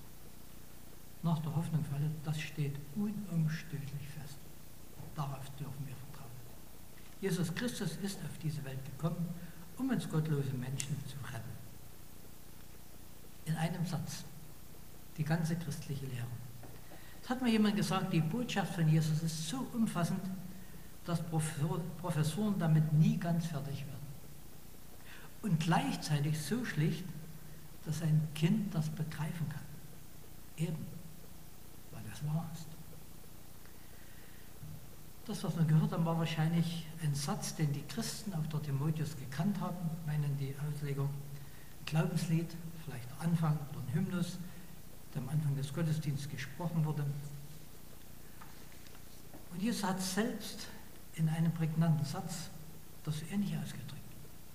Nach 1.23 1.39
der 1.39 1.55
Hoffnung 1.55 1.83
für 1.85 1.95
alle, 1.95 2.11
das 2.25 2.39
steht 2.39 2.75
unumstößlich 2.95 4.07
fest. 4.19 4.37
Darauf 5.15 5.49
dürfen 5.55 5.87
wir 5.87 5.95
vertrauen. 5.95 6.29
Jesus 7.21 7.55
Christus 7.55 7.95
ist 8.03 8.19
auf 8.19 8.37
diese 8.43 8.63
Welt 8.65 8.83
gekommen, 8.85 9.27
um 9.77 9.89
uns 9.89 10.09
gottlose 10.09 10.53
Menschen 10.53 10.97
zu 11.07 11.15
retten. 11.33 11.49
In 13.45 13.55
einem 13.55 13.85
Satz 13.85 14.25
die 15.15 15.23
ganze 15.23 15.55
christliche 15.55 16.05
Lehre. 16.05 16.27
Es 17.23 17.29
hat 17.29 17.41
mir 17.41 17.49
jemand 17.49 17.77
gesagt, 17.77 18.11
die 18.11 18.19
Botschaft 18.19 18.75
von 18.75 18.87
Jesus 18.89 19.23
ist 19.23 19.47
so 19.47 19.65
umfassend, 19.73 20.21
dass 21.05 21.21
Professoren 21.23 22.59
damit 22.59 22.91
nie 22.91 23.17
ganz 23.17 23.45
fertig 23.47 23.85
werden. 23.87 23.96
Und 25.47 25.61
gleichzeitig 25.61 26.37
so 26.37 26.65
schlicht, 26.65 27.05
dass 27.85 28.01
ein 28.01 28.27
Kind 28.35 28.75
das 28.75 28.89
begreifen 28.89 29.47
kann. 29.47 29.61
Eben, 30.57 30.85
weil 31.91 32.03
es 32.11 32.25
wahr 32.25 32.49
ist. 32.53 32.67
Das, 35.25 35.43
was 35.45 35.57
wir 35.57 35.63
gehört 35.63 35.93
haben, 35.93 36.03
war 36.03 36.17
wahrscheinlich 36.17 36.85
ein 37.01 37.15
Satz, 37.15 37.55
den 37.55 37.71
die 37.71 37.83
Christen 37.83 38.33
auf 38.33 38.47
der 38.49 38.61
Timotheus 38.61 39.15
gekannt 39.15 39.59
haben, 39.61 39.89
meinen 40.05 40.37
die 40.37 40.53
Auslegung. 40.67 41.09
Glaubenslied, 41.85 42.53
vielleicht 42.83 43.07
Anfang 43.21 43.57
oder 43.69 43.79
ein 43.87 43.93
Hymnus, 43.93 44.39
der 45.13 45.21
am 45.21 45.29
Anfang 45.29 45.55
des 45.55 45.73
Gottesdienstes 45.73 46.29
gesprochen 46.29 46.83
wurde. 46.83 47.05
Und 49.53 49.61
Jesus 49.61 49.83
hat 49.85 50.01
selbst 50.01 50.67
in 51.15 51.29
einem 51.29 51.53
prägnanten 51.53 52.05
Satz 52.05 52.49
das 53.05 53.21
ähnlich 53.31 53.57
ausgedrückt. 53.57 53.86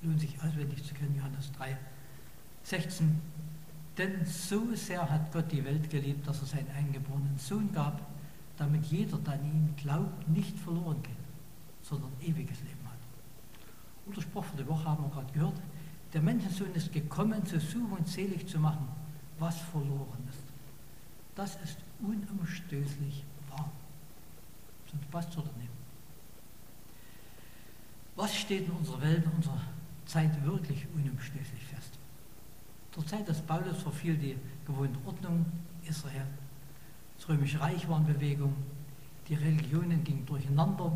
Lohnt 0.03 0.21
sich 0.21 0.37
auswendig 0.43 0.85
zu 0.85 0.95
können, 0.95 1.15
Johannes 1.17 1.53
3, 1.53 1.77
16. 2.65 3.21
Denn 3.99 4.25
so 4.25 4.75
sehr 4.75 5.09
hat 5.09 5.33
Gott 5.33 5.53
die 5.53 5.65
Welt 5.65 5.91
geliebt, 5.91 6.27
dass 6.27 6.41
er 6.41 6.47
seinen 6.47 6.71
eingeborenen 6.71 7.39
Sohn 7.39 7.73
gab, 7.73 8.01
damit 8.57 8.85
jeder, 8.87 9.19
der 9.19 9.35
an 9.35 9.45
ihn 9.45 9.75
glaubt, 9.77 10.29
nicht 10.29 10.59
verloren 10.59 11.03
geht, 11.03 11.13
sondern 11.83 12.11
ewiges 12.21 12.61
Leben 12.61 12.85
hat. 12.87 12.99
Und 14.07 14.17
der 14.17 14.23
Spruch 14.23 14.45
für 14.45 14.57
die 14.57 14.67
Woche 14.67 14.85
haben 14.85 15.05
wir 15.05 15.11
gerade 15.11 15.33
gehört. 15.33 15.61
Der 16.13 16.23
Menschensohn 16.23 16.73
ist 16.75 16.93
gekommen, 16.93 17.45
zu 17.47 17.61
suchen 17.61 17.93
und 17.93 18.09
selig 18.09 18.47
zu 18.47 18.59
machen, 18.59 18.89
was 19.39 19.59
verloren 19.59 20.27
ist. 20.29 20.43
Das 21.35 21.57
ist 21.63 21.79
unumstößlich 22.01 23.25
wahr. 23.51 23.71
Sonst 24.91 25.11
passt 25.11 25.31
es 25.31 25.39
oder 25.39 25.53
nicht. 25.59 25.71
Was 28.15 28.35
steht 28.35 28.67
in 28.67 28.73
unserer 28.73 29.01
Welt, 29.01 29.25
in 29.25 29.31
unserer 29.33 29.61
Zeit 30.13 30.45
wirklich 30.45 30.87
unumstößlich 30.95 31.65
fest? 31.65 31.99
Zur 32.93 33.07
Zeit 33.07 33.27
des 33.27 33.41
Paulus 33.41 33.83
verfiel 33.83 34.17
die 34.17 34.37
gewohnte 34.67 34.99
Ordnung 35.07 35.47
Israel 35.89 36.27
das 37.23 37.29
Römische 37.29 37.61
Reich 37.61 37.89
war 37.89 37.99
in 37.99 38.07
Bewegung, 38.07 38.53
die 39.29 39.35
Religionen 39.35 40.03
gingen 40.03 40.27
durcheinander. 40.27 40.91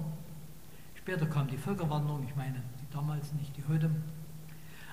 Später 0.97 1.25
kam 1.25 1.47
die 1.47 1.57
Völkerwanderung, 1.57 2.25
ich 2.29 2.35
meine 2.35 2.61
die 2.83 2.93
damals, 2.93 3.33
nicht 3.35 3.57
die 3.57 3.63
heute. 3.69 3.89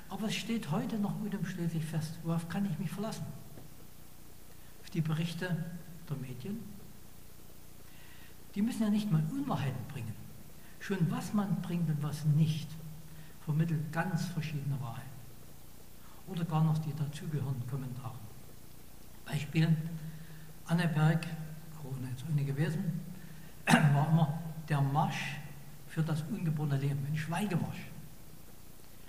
Aber 0.09 0.27
es 0.27 0.35
steht 0.35 0.69
heute 0.69 0.99
noch 0.99 1.19
unumstößlich 1.21 1.83
fest. 1.83 2.19
Worauf 2.21 2.47
kann 2.49 2.69
ich 2.69 2.77
mich 2.77 2.91
verlassen? 2.91 3.25
Auf 4.83 4.91
die 4.91 5.01
Berichte 5.01 5.65
der 6.07 6.17
Medien? 6.17 6.59
Die 8.53 8.61
müssen 8.61 8.83
ja 8.83 8.91
nicht 8.91 9.11
mal 9.11 9.23
Unwahrheiten 9.31 9.87
bringen. 9.87 10.13
Schon 10.79 11.09
was 11.09 11.33
man 11.33 11.63
bringt 11.63 11.89
und 11.89 12.03
was 12.03 12.25
nicht, 12.25 12.69
vermittelt 13.45 13.91
ganz 13.91 14.25
verschiedene 14.25 14.79
Wahrheiten. 14.79 15.09
Oder 16.27 16.45
gar 16.45 16.63
noch 16.63 16.77
die 16.77 16.93
dazugehörenden 16.95 17.67
Kommentare. 17.69 18.15
Beispiel, 19.25 19.75
Anneberg, 20.65 21.25
Corona 21.81 22.09
jetzt 22.09 22.23
ohne 22.29 22.45
gewesen, 22.45 23.01
war 23.65 24.09
immer 24.09 24.39
der 24.69 24.81
Marsch 24.81 25.37
für 25.87 26.01
das 26.01 26.21
ungeborene 26.23 26.77
Leben, 26.77 27.05
ein 27.05 27.17
Schweigemarsch. 27.17 27.87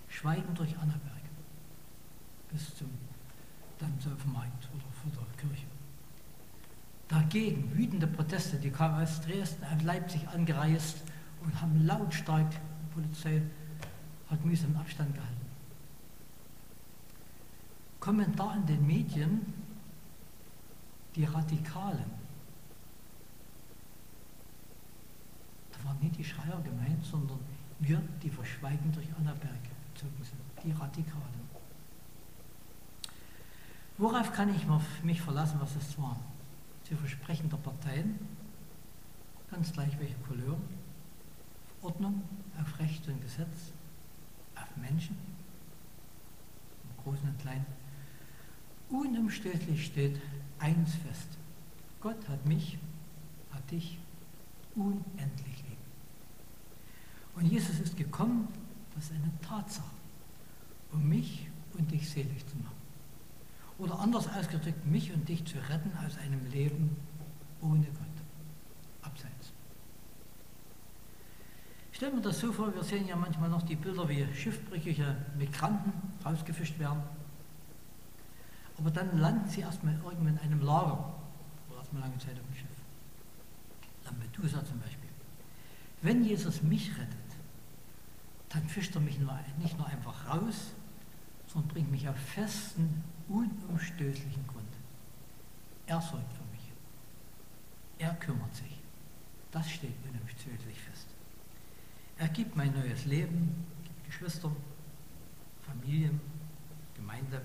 Schweigen 0.08 0.54
durch 0.54 0.76
Anneberg 0.78 1.14
bis 2.50 2.76
zum 2.76 2.88
Markt 4.32 4.68
oder 4.72 4.84
vor 5.02 5.10
der 5.12 5.48
Kirche. 5.48 5.66
Dagegen 7.08 7.76
wütende 7.76 8.06
Proteste, 8.06 8.56
die 8.56 8.70
kamen 8.70 9.02
aus 9.02 9.20
Dresden 9.20 9.64
und 9.70 9.82
Leipzig 9.82 10.26
angereist 10.28 11.02
und 11.42 11.60
haben 11.60 11.84
lautstark, 11.84 12.50
die 12.50 12.94
Polizei 12.94 13.42
hat 14.34 14.44
mühsam 14.44 14.76
Abstand 14.76 15.14
gehalten. 15.14 15.46
Kommentar 18.00 18.56
in 18.56 18.66
den 18.66 18.86
Medien 18.86 19.54
die 21.14 21.24
Radikalen. 21.24 22.10
Da 25.72 25.88
waren 25.88 25.98
nicht 26.00 26.18
die 26.18 26.24
Schreier 26.24 26.60
gemeint, 26.62 27.04
sondern 27.04 27.38
wir, 27.78 28.02
die 28.22 28.30
verschweigen 28.30 28.92
durch 28.92 29.06
Annaberg 29.16 29.62
gezogen 29.92 30.22
sind, 30.22 30.40
die 30.64 30.72
Radikalen. 30.72 31.44
Worauf 33.96 34.32
kann 34.32 34.52
ich 34.54 34.66
mich 35.04 35.22
verlassen, 35.22 35.60
was 35.60 35.76
es 35.76 35.96
war? 35.98 36.18
Sie 36.88 36.96
Versprechen 36.96 37.48
der 37.48 37.56
Parteien, 37.58 38.18
ganz 39.50 39.72
gleich 39.72 39.98
welche 40.00 40.16
Couleur, 40.28 40.56
Ordnung, 41.80 42.22
auf 42.60 42.78
Recht 42.80 43.06
und 43.08 43.22
Gesetz, 43.22 43.72
Menschen, 44.76 45.16
im 46.85 47.02
Großen 47.02 47.28
und 47.28 47.38
Kleinen. 47.38 47.66
Unumstößlich 48.90 49.87
steht, 49.87 50.21
eins 50.59 50.95
fest. 50.95 51.28
Gott 52.00 52.28
hat 52.28 52.45
mich, 52.47 52.78
hat 53.52 53.71
dich 53.71 53.99
unendlich 54.75 55.64
lieb. 55.69 55.78
Und 57.37 57.47
Jesus 57.47 57.81
ist 57.81 57.97
gekommen, 57.97 58.49
das 58.95 59.04
ist 59.04 59.12
eine 59.12 59.31
Tatsache, 59.40 59.90
um 60.93 61.09
mich 61.09 61.49
und 61.76 61.90
dich 61.90 62.09
selig 62.09 62.47
zu 62.47 62.57
machen. 62.59 62.75
Oder 63.78 63.99
anders 63.99 64.28
ausgedrückt, 64.28 64.87
mich 64.87 65.12
und 65.12 65.28
dich 65.28 65.45
zu 65.45 65.59
retten 65.69 65.90
aus 66.07 66.16
einem 66.19 66.49
Leben 66.50 66.97
ohne 67.61 67.87
Gott, 67.87 68.13
Stellen 72.04 72.16
wir 72.16 72.23
das 72.23 72.38
so 72.38 72.52
vor, 72.52 72.75
wir 72.75 72.84
sehen 72.84 73.08
ja 73.08 73.16
manchmal 73.16 73.49
noch 73.49 73.62
die 73.62 73.76
Bilder, 73.76 74.06
wie 74.11 74.26
schiffbrüchige 74.34 75.16
Migranten 75.38 75.90
rausgefischt 76.23 76.78
werden 76.78 77.02
aber 78.78 78.90
dann 78.90 79.18
landen 79.18 79.49
sie 79.49 79.62
erstmal 79.62 79.94
irgendwo 79.94 80.26
in 80.26 80.38
einem 80.38 80.61
Lager 80.61 81.14
oder 81.70 81.78
erstmal 81.78 82.02
lange 82.02 82.18
Zeit 82.18 82.38
auf 82.38 82.46
dem 82.46 82.56
Schiff. 82.56 82.68
Lampedusa 84.04 84.62
zum 84.66 84.78
Beispiel. 84.80 85.08
Wenn 86.02 86.23
Jesus 86.25 86.62
mich 86.62 86.90
rettet, 86.90 87.08
dann 88.50 88.68
fischt 88.68 88.94
er 88.94 89.00
mich 89.00 89.18
nicht 89.58 89.78
nur 89.78 89.87
einfach 89.87 90.28
raus, 90.28 90.73
sondern 91.46 91.68
bringt 91.70 91.90
mich 91.90 92.06
auf 92.06 92.16
festen, 92.16 93.02
unumstößlichen 93.30 94.46
Grund. 94.46 94.68
Er 95.87 96.02
sorgt 96.02 96.32
für 96.34 96.44
mich. 96.52 96.70
Er 97.96 98.12
kümmert 98.16 98.54
sich. 98.54 98.82
Das 99.52 99.70
steht 99.70 99.94
unumstößlich 100.11 100.78
fest. 100.80 101.13
Er 102.18 102.28
gibt 102.28 102.56
mein 102.56 102.73
neues 102.73 103.04
Leben, 103.06 103.66
Geschwister, 104.06 104.50
Familien, 105.66 106.21
Gemeinde, 106.94 107.42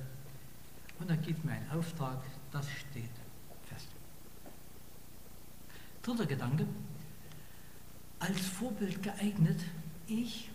und 0.99 1.09
er 1.09 1.17
gibt 1.17 1.43
mir 1.45 1.53
einen 1.53 1.71
Auftrag, 1.71 2.21
das 2.51 2.69
steht 2.69 3.09
fest. 3.63 3.87
Dritter 6.01 6.25
Gedanke, 6.25 6.65
als 8.19 8.39
Vorbild 8.47 9.01
geeignet, 9.01 9.61
ich, 10.07 10.49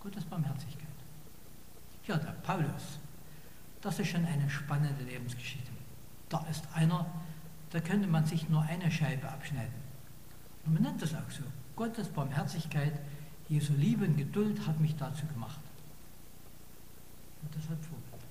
Gottes 0.00 0.24
Barmherzigkeit. 0.24 0.88
Ja, 2.06 2.16
der 2.16 2.32
Paulus, 2.32 2.98
Das 3.80 3.98
ist 3.98 4.08
schon 4.08 4.26
eine 4.26 4.48
spannende 4.50 5.02
Lebensgeschichte. 5.04 5.70
Da 6.28 6.44
ist 6.50 6.64
einer, 6.74 7.06
da 7.70 7.80
könnte 7.80 8.08
man 8.08 8.26
sich 8.26 8.48
nur 8.48 8.62
eine 8.62 8.90
Scheibe 8.90 9.28
abschneiden. 9.28 9.74
Und 10.66 10.74
man 10.74 10.82
nennt 10.82 11.00
das 11.00 11.14
auch 11.14 11.30
so. 11.30 11.44
Gottes 11.80 12.08
Barmherzigkeit, 12.08 12.92
Jesu 13.48 13.72
Liebe 13.72 14.04
und 14.04 14.14
Geduld 14.14 14.66
hat 14.66 14.78
mich 14.80 14.94
dazu 14.96 15.24
gemacht. 15.24 15.62
Und 17.40 17.54
deshalb 17.54 17.82
Vorbild. 17.82 18.22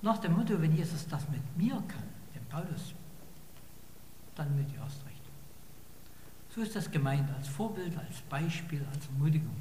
Nach 0.00 0.16
dem 0.18 0.36
Motto, 0.36 0.62
wenn 0.62 0.76
Jesus 0.76 1.08
das 1.08 1.28
mit 1.28 1.42
mir 1.56 1.82
kann, 1.88 2.04
dem 2.32 2.44
Paulus, 2.44 2.94
dann 4.36 4.56
mit 4.56 4.70
dir 4.70 4.78
erst 4.78 5.04
recht. 5.06 5.22
So 6.54 6.60
ist 6.60 6.76
das 6.76 6.88
gemeint, 6.88 7.28
als 7.36 7.48
Vorbild, 7.48 7.98
als 7.98 8.20
Beispiel, 8.20 8.86
als 8.94 9.06
Ermutigung. 9.06 9.56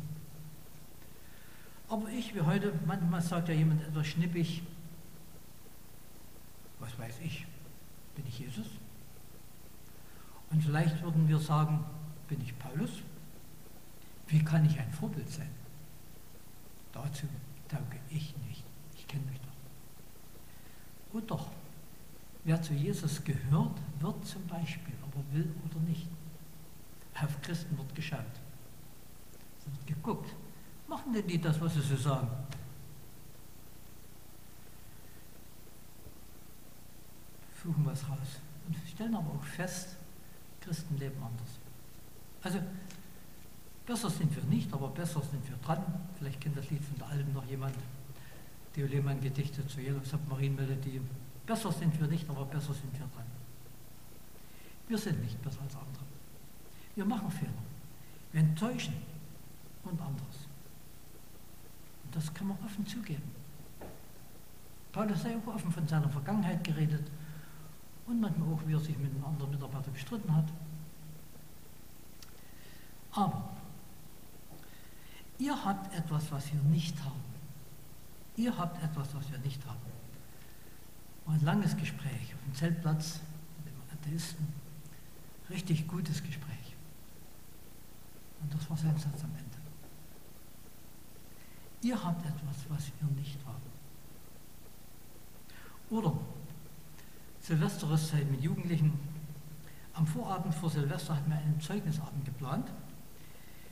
Aber 1.90 2.08
ich, 2.10 2.36
wie 2.36 2.42
heute, 2.42 2.72
manchmal 2.86 3.24
sagt 3.24 3.48
ja 3.48 3.56
jemand 3.56 3.82
etwas 3.82 4.06
schnippig, 4.06 4.62
was 6.80 7.00
weiß 7.00 7.16
ich, 7.24 7.48
bin 8.16 8.28
ich 8.28 8.38
Jesus? 8.38 8.68
Und 10.52 10.64
vielleicht 10.64 11.02
würden 11.02 11.28
wir 11.28 11.40
sagen, 11.40 11.84
bin 12.29 12.39
ich 12.41 12.57
Paulus? 12.57 12.91
Wie 14.27 14.43
kann 14.43 14.63
ich 14.65 14.79
ein 14.79 14.91
Vorbild 14.93 15.29
sein? 15.29 15.50
Dazu 16.93 17.27
tauge 17.67 18.00
ich 18.09 18.36
nicht. 18.48 18.63
Ich 18.95 19.07
kenne 19.07 19.25
mich 19.25 19.39
doch. 19.39 21.17
Und 21.17 21.29
doch, 21.29 21.48
wer 22.43 22.62
zu 22.62 22.74
Jesus 22.74 23.24
gehört, 23.24 23.77
wird 24.00 24.25
zum 24.25 24.45
Beispiel, 24.48 24.93
ob 25.03 25.15
er 25.15 25.33
will 25.33 25.51
oder 25.65 25.79
nicht. 25.81 26.07
Auf 27.15 27.41
Christen 27.41 27.77
wird 27.77 27.93
geschaut. 27.95 28.19
Es 29.59 29.65
wird 29.65 29.88
geguckt. 29.88 30.33
Machen 30.88 31.12
denn 31.12 31.27
die 31.27 31.41
das, 31.41 31.59
was 31.59 31.74
sie 31.74 31.81
so 31.81 31.98
sagen? 31.98 32.29
Suchen 37.62 37.86
was 37.86 38.07
raus. 38.07 38.39
Und 38.67 38.75
stellen 38.88 39.15
aber 39.15 39.31
auch 39.31 39.43
fest, 39.43 39.98
Christen 40.62 40.98
leben 40.98 41.21
anders. 41.21 41.59
Also, 42.41 42.60
besser 43.86 44.10
sind 44.10 44.36
wir 44.36 44.43
nicht, 44.43 44.72
aber 44.74 44.88
besser 44.89 45.22
sind 45.22 45.48
wir 45.50 45.58
dran. 45.58 45.84
Vielleicht 46.17 46.39
kennt 46.41 46.58
das 46.58 46.69
Lied 46.69 46.84
von 46.84 46.98
der 46.98 47.08
Alten 47.08 47.34
noch 47.34 47.46
jemand. 47.46 47.75
Theo 48.74 48.88
Lehmann 48.88 49.19
Gedichte 49.19 49.65
zur 49.67 49.81
Yellow 49.81 50.03
Submarine 50.03 50.55
Melodie. 50.55 51.01
Besser 51.46 51.72
sind 51.72 52.00
wir 52.00 52.08
nicht, 52.08 52.29
aber 52.29 52.46
besser 52.46 52.74
sind 52.74 52.93
wir 52.93 53.00
dran. 53.00 53.25
Wir 54.88 54.98
sind 54.98 55.22
nicht 55.22 55.41
besser 55.41 55.62
als 55.62 55.75
andere. 55.75 56.03
Wir 56.96 57.05
machen 57.05 57.29
Fehler. 57.31 57.51
Wir 58.31 58.41
enttäuschen 58.41 58.96
und 59.84 60.00
anderes. 60.00 60.48
Und 62.03 62.15
das 62.15 62.34
kann 62.34 62.48
man 62.48 62.58
offen 62.65 62.86
zugeben. 62.86 63.31
Paulus 64.91 65.24
hat 65.24 65.31
auch 65.46 65.55
offen 65.55 65.72
von 65.72 65.88
seiner 65.88 66.10
Vergangenheit 66.10 66.63
geredet 66.63 67.10
und 68.08 68.19
manchmal 68.19 68.53
auch, 68.53 68.62
wie 68.65 68.74
er 68.74 68.79
sich 68.79 68.98
mit 68.98 69.12
einem 69.12 69.24
anderen 69.24 69.51
Mitarbeiter 69.51 69.91
gestritten 69.91 70.36
hat. 70.36 70.46
Aber 73.12 73.50
ihr 75.38 75.66
habt 75.66 75.94
etwas, 75.94 76.32
was 76.32 76.54
wir 76.54 76.62
nicht 76.63 76.98
haben. 77.04 77.24
Ihr 78.36 78.58
habt 78.58 78.82
etwas, 78.84 79.13
was 79.13 79.30
wir 79.32 79.39
nicht 79.39 79.66
haben. 79.66 79.80
Ein 81.28 81.42
langes 81.42 81.78
Gespräch 81.78 82.34
auf 82.34 82.44
dem 82.46 82.56
Zeltplatz 82.56 83.20
mit 83.63 83.74
dem 83.74 83.82
Atheisten. 83.94 84.48
Richtig 85.50 85.88
gutes 85.88 86.24
Gespräch. 86.24 86.75
Und 88.42 88.54
das 88.54 88.70
war 88.70 88.78
sein 88.78 88.98
Satz 88.98 89.24
am 89.24 89.32
Ende. 89.32 89.58
Ihr 91.82 92.04
habt 92.04 92.25
etwas, 92.25 92.56
was 92.70 92.92
wir 93.00 93.10
nicht 93.22 93.38
haben. 93.46 93.62
Oder 95.90 96.14
Silvesterzeit 97.42 98.29
mit 98.29 98.42
Jugendlichen. 98.42 99.00
Am 99.94 100.05
Vorabend 100.05 100.53
vor 100.53 100.70
Silvester 100.70 101.16
hatten 101.16 101.29
wir 101.29 101.38
einen 101.38 101.60
Zeugnisabend 101.60 102.25
geplant. 102.25 102.70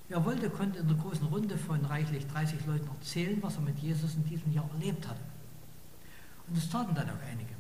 Wer 0.10 0.24
wollte, 0.24 0.50
konnte 0.50 0.80
in 0.80 0.88
der 0.88 0.96
großen 0.96 1.28
Runde 1.28 1.58
von 1.58 1.84
reichlich 1.86 2.26
30 2.28 2.66
Leuten 2.66 2.88
erzählen, 2.88 3.38
was 3.44 3.56
er 3.56 3.62
mit 3.62 3.78
Jesus 3.80 4.16
in 4.16 4.24
diesem 4.24 4.54
Jahr 4.54 4.70
erlebt 4.74 5.06
hatte. 5.08 5.20
Und 6.48 6.56
das 6.56 6.70
taten 6.70 6.96
dann 6.96 7.10
auch 7.10 7.24
einige. 7.30 7.54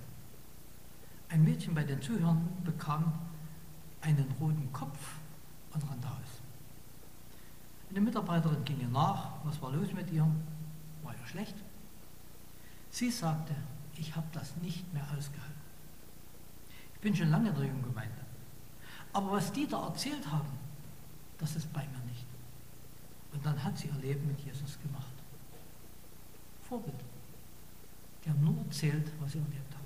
Ein 1.29 1.43
Mädchen 1.43 1.75
bei 1.75 1.83
den 1.83 2.01
Zuhörern 2.01 2.47
bekam 2.63 3.11
einen 3.99 4.33
roten 4.39 4.71
Kopf 4.71 5.15
und 5.73 5.89
rannte 5.89 6.07
aus. 6.07 6.41
Eine 7.89 7.99
Mitarbeiterin 7.99 8.63
ging 8.63 8.79
ihr 8.79 8.87
nach, 8.87 9.31
was 9.43 9.61
war 9.61 9.73
los 9.73 9.91
mit 9.91 10.09
ihr? 10.11 10.25
War 11.03 11.13
ihr 11.13 11.27
schlecht? 11.27 11.55
Sie 12.89 13.11
sagte, 13.11 13.55
ich 13.97 14.15
habe 14.15 14.27
das 14.31 14.55
nicht 14.57 14.93
mehr 14.93 15.03
ausgehalten. 15.17 15.53
Ich 16.93 17.01
bin 17.01 17.13
schon 17.13 17.29
lange 17.29 17.49
in 17.49 17.55
der 17.55 17.65
Junggemeinde. 17.65 18.25
Aber 19.11 19.33
was 19.33 19.51
die 19.51 19.67
da 19.67 19.87
erzählt 19.87 20.31
haben, 20.31 20.47
das 21.39 21.57
ist 21.57 21.71
bei 21.73 21.81
mir. 21.81 22.06
Und 23.37 23.45
dann 23.45 23.63
hat 23.63 23.77
sie 23.77 23.87
ihr 23.87 24.01
Leben 24.01 24.27
mit 24.27 24.39
Jesus 24.41 24.79
gemacht. 24.81 25.13
Vorbild. 26.67 26.99
Die 28.25 28.29
haben 28.29 28.43
nur 28.43 28.57
erzählt, 28.65 29.07
was 29.19 29.31
sie 29.31 29.37
erlebt 29.37 29.73
haben. 29.75 29.85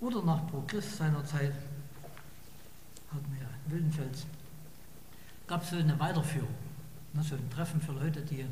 Oder 0.00 0.24
nach 0.24 0.46
Pro 0.48 0.62
Christ 0.66 0.96
seiner 0.96 1.22
Zeit 1.24 1.52
hatten 3.12 3.36
wir 3.36 3.46
in 3.66 3.72
Wildenfels 3.72 4.26
gab 5.50 5.64
es 5.64 5.70
so 5.70 5.76
eine 5.76 5.98
Weiterführung, 5.98 6.54
ne, 7.12 7.22
so 7.24 7.34
ein 7.34 7.50
Treffen 7.50 7.80
für 7.80 7.90
Leute, 7.90 8.22
die 8.22 8.46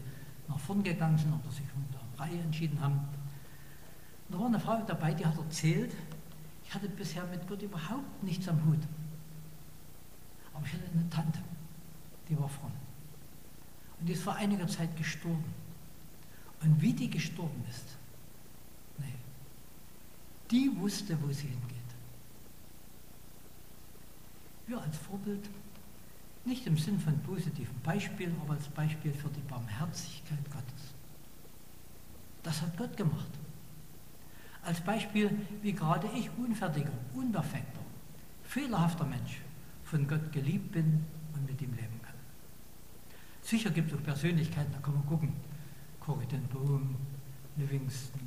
nach 0.48 0.58
vorn 0.58 0.82
gegangen 0.82 1.16
sind 1.16 1.32
oder 1.32 1.52
sich 1.52 1.64
von 1.68 1.84
der 1.92 2.20
Reihe 2.20 2.40
entschieden 2.40 2.80
haben. 2.80 2.98
Und 4.28 4.34
da 4.34 4.38
war 4.40 4.46
eine 4.46 4.58
Frau 4.58 4.82
dabei, 4.84 5.14
die 5.14 5.24
hat 5.24 5.38
erzählt, 5.38 5.94
ich 6.64 6.74
hatte 6.74 6.88
bisher 6.88 7.24
mit 7.26 7.46
Gott 7.46 7.62
überhaupt 7.62 8.20
nichts 8.24 8.48
am 8.48 8.62
Hut. 8.66 8.80
Aber 10.52 10.66
ich 10.66 10.72
hatte 10.72 10.90
eine 10.92 11.08
Tante, 11.08 11.38
die 12.28 12.36
war 12.36 12.48
fromm. 12.48 12.72
Und 14.00 14.06
die 14.06 14.12
ist 14.12 14.22
vor 14.22 14.34
einiger 14.34 14.66
Zeit 14.66 14.96
gestorben. 14.96 15.44
Und 16.62 16.80
wie 16.80 16.92
die 16.92 17.10
gestorben 17.10 17.64
ist, 17.70 17.96
nee, 18.98 19.14
die 20.50 20.70
wusste, 20.76 21.16
wo 21.22 21.32
sie 21.32 21.48
hingeht. 21.48 21.78
Wir 24.66 24.80
als 24.80 24.96
Vorbild 24.98 25.48
nicht 26.44 26.66
im 26.66 26.76
Sinn 26.76 26.98
von 26.98 27.18
positiven 27.20 27.78
Beispielen, 27.82 28.34
aber 28.42 28.54
als 28.54 28.68
Beispiel 28.68 29.12
für 29.12 29.28
die 29.28 29.40
Barmherzigkeit 29.42 30.44
Gottes. 30.46 30.94
Das 32.42 32.62
hat 32.62 32.76
Gott 32.76 32.96
gemacht. 32.96 33.30
Als 34.62 34.80
Beispiel, 34.80 35.30
wie 35.62 35.72
gerade 35.72 36.08
ich, 36.14 36.30
unfertiger, 36.36 36.92
unperfekter, 37.14 37.80
fehlerhafter 38.44 39.04
Mensch, 39.04 39.40
von 39.84 40.06
Gott 40.06 40.32
geliebt 40.32 40.72
bin 40.72 41.04
und 41.34 41.46
mit 41.46 41.60
ihm 41.62 41.74
leben. 41.74 41.97
Sicher 43.48 43.70
gibt 43.70 43.90
es 43.90 43.98
auch 43.98 44.02
Persönlichkeiten, 44.02 44.70
da 44.74 44.78
kann 44.80 44.92
man 44.92 45.06
gucken. 45.06 45.32
Corrie 46.00 46.26
ten 46.26 46.46
Boom, 46.48 46.96
Livingston, 47.56 48.20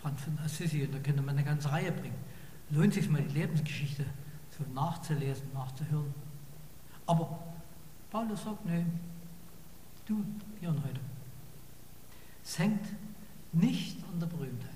Franz 0.00 0.22
von 0.22 0.38
Assisi, 0.38 0.82
und 0.82 0.94
da 0.94 0.98
könnte 0.98 1.20
man 1.20 1.36
eine 1.36 1.44
ganze 1.44 1.70
Reihe 1.70 1.92
bringen. 1.92 2.16
Lohnt 2.70 2.94
sich 2.94 3.06
mal 3.10 3.20
die 3.20 3.34
Lebensgeschichte 3.34 4.06
so 4.56 4.64
nachzulesen, 4.72 5.52
nachzuhören. 5.52 6.14
Aber 7.04 7.38
Paulus 8.10 8.44
sagt, 8.44 8.64
nee, 8.64 8.86
du, 10.06 10.24
hier 10.58 10.70
und 10.70 10.82
heute. 10.82 11.00
Es 12.42 12.58
hängt 12.58 12.86
nicht 13.52 14.02
an 14.10 14.18
der 14.18 14.26
Berühmtheit. 14.26 14.70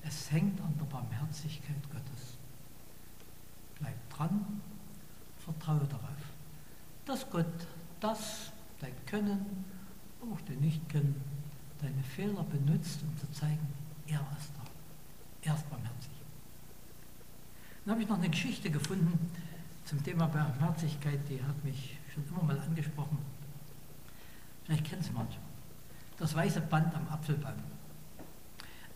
Es 0.00 0.32
hängt 0.32 0.58
an 0.62 0.72
der 0.78 0.86
Barmherzigkeit 0.86 1.82
Gottes. 1.92 2.38
Bleib 3.78 4.08
dran, 4.08 4.62
vertraue 5.36 5.86
darauf, 5.90 6.32
dass 7.04 7.28
Gott 7.28 7.66
das, 8.04 8.52
dein 8.80 8.92
Können, 9.06 9.64
auch 10.20 10.40
dein 10.46 10.60
Nicht-Können, 10.60 11.20
deine 11.80 12.02
Fehler 12.02 12.44
benutzt, 12.44 13.02
um 13.02 13.16
zu 13.16 13.30
zeigen, 13.32 13.66
er 14.06 14.20
ist 14.38 14.50
da. 14.54 15.48
Er 15.48 15.54
ist 15.54 15.68
barmherzig. 15.70 16.10
Dann 17.84 17.92
habe 17.92 18.02
ich 18.02 18.08
noch 18.08 18.18
eine 18.18 18.28
Geschichte 18.28 18.70
gefunden, 18.70 19.18
zum 19.86 20.02
Thema 20.02 20.26
Barmherzigkeit, 20.26 21.20
die 21.28 21.42
hat 21.42 21.64
mich 21.64 21.98
schon 22.12 22.24
immer 22.28 22.42
mal 22.42 22.58
angesprochen. 22.58 23.18
Vielleicht 24.64 24.84
kennt 24.84 25.02
es 25.02 25.12
manche. 25.12 25.38
Das 26.18 26.34
weiße 26.34 26.60
Band 26.60 26.94
am 26.94 27.08
Apfelbaum. 27.08 27.54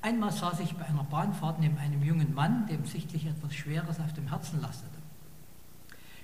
Einmal 0.00 0.32
saß 0.32 0.60
ich 0.60 0.74
bei 0.74 0.84
einer 0.84 1.04
Bahnfahrt 1.04 1.60
neben 1.60 1.76
einem 1.78 2.02
jungen 2.02 2.34
Mann, 2.34 2.66
dem 2.66 2.84
sichtlich 2.84 3.26
etwas 3.26 3.54
Schweres 3.54 4.00
auf 4.00 4.12
dem 4.12 4.28
Herzen 4.28 4.60
lastete. 4.60 4.98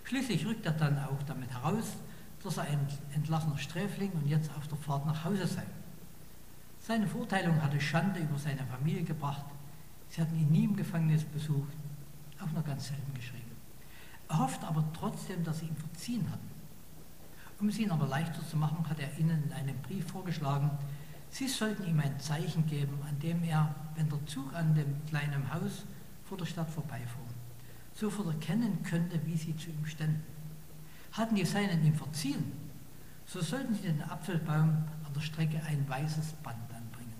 Schließlich 0.04 0.46
rückte 0.46 0.68
er 0.68 0.74
dann 0.74 0.98
auch 0.98 1.22
damit 1.24 1.50
heraus, 1.50 1.96
dass 2.44 2.58
er 2.58 2.64
ein 2.64 2.86
entlassener 3.14 3.58
Sträfling 3.58 4.12
und 4.12 4.26
jetzt 4.26 4.50
auf 4.56 4.68
der 4.68 4.78
Fahrt 4.78 5.06
nach 5.06 5.24
Hause 5.24 5.46
sei. 5.46 5.64
Seine 6.78 7.06
Verurteilung 7.06 7.62
hatte 7.62 7.80
Schande 7.80 8.20
über 8.20 8.38
seine 8.38 8.64
Familie 8.66 9.02
gebracht. 9.02 9.46
Sie 10.10 10.20
hatten 10.20 10.38
ihn 10.38 10.50
nie 10.50 10.64
im 10.64 10.76
Gefängnis 10.76 11.24
besucht, 11.24 11.72
auch 12.40 12.50
nur 12.52 12.62
ganz 12.62 12.88
selten 12.88 13.14
geschrieben. 13.14 13.50
Er 14.28 14.38
hofft 14.38 14.62
aber 14.64 14.84
trotzdem, 14.92 15.42
dass 15.42 15.60
sie 15.60 15.66
ihm 15.66 15.76
verziehen 15.76 16.30
hatten. 16.30 16.50
Um 17.58 17.68
es 17.68 17.78
ihnen 17.78 17.92
aber 17.92 18.06
leichter 18.06 18.46
zu 18.46 18.56
machen, 18.56 18.88
hat 18.88 19.00
er 19.00 19.18
ihnen 19.18 19.44
in 19.44 19.52
einem 19.52 19.78
Brief 19.78 20.06
vorgeschlagen, 20.06 20.70
Sie 21.34 21.48
sollten 21.48 21.84
ihm 21.84 21.98
ein 21.98 22.20
Zeichen 22.20 22.64
geben, 22.64 22.96
an 23.08 23.18
dem 23.18 23.42
er, 23.42 23.74
wenn 23.96 24.08
der 24.08 24.24
Zug 24.24 24.54
an 24.54 24.72
dem 24.72 25.04
kleinen 25.06 25.52
Haus 25.52 25.84
vor 26.22 26.38
der 26.38 26.46
Stadt 26.46 26.70
vorbeifuhr, 26.70 27.26
sofort 27.92 28.28
erkennen 28.28 28.84
könnte, 28.84 29.18
wie 29.26 29.36
sie 29.36 29.56
zu 29.56 29.70
ihm 29.70 29.84
ständen. 29.84 30.22
Hatten 31.14 31.36
die 31.36 31.44
Seinen 31.44 31.84
ihm 31.84 31.94
verziehen, 31.94 32.52
so 33.24 33.40
sollten 33.40 33.72
sie 33.74 33.82
den 33.82 34.02
Apfelbaum 34.02 34.70
an 35.06 35.12
der 35.14 35.20
Strecke 35.20 35.62
ein 35.64 35.88
weißes 35.88 36.32
Band 36.42 36.58
anbringen. 36.74 37.14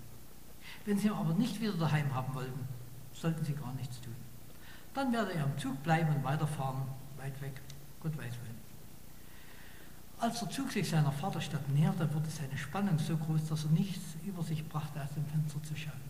Wenn 0.85 0.99
sie 0.99 1.07
ihn 1.07 1.13
aber 1.13 1.35
nicht 1.35 1.61
wieder 1.61 1.75
daheim 1.75 2.13
haben 2.13 2.35
wollten, 2.35 2.69
sollten 3.13 3.45
sie 3.45 3.55
gar 3.55 3.73
nichts 3.75 4.01
tun. 4.01 4.17
Dann 4.95 5.13
werde 5.13 5.33
er 5.35 5.45
im 5.45 5.57
Zug 5.59 5.81
bleiben 5.85 6.13
und 6.13 6.25
weiterfahren, 6.25 6.83
weit 7.19 7.41
weg, 7.41 7.61
Gott 8.01 8.19
weiß 8.19 8.35
wohin. 8.43 8.55
Als 10.19 10.41
der 10.41 10.51
Zug 10.51 10.73
sich 10.73 10.89
seiner 10.89 11.13
Vaterstadt 11.13 11.69
näherte, 11.69 12.13
wurde 12.13 12.31
seine 12.31 12.57
Spannung 12.59 12.99
so 12.99 13.17
groß, 13.17 13.47
dass 13.49 13.65
er 13.65 13.71
nichts 13.71 14.17
über 14.25 14.43
sich 14.43 14.69
brachte, 14.69 15.01
aus 15.01 15.15
dem 15.15 15.27
Fenster 15.27 15.63
zu 15.63 15.77
schauen. 15.77 16.01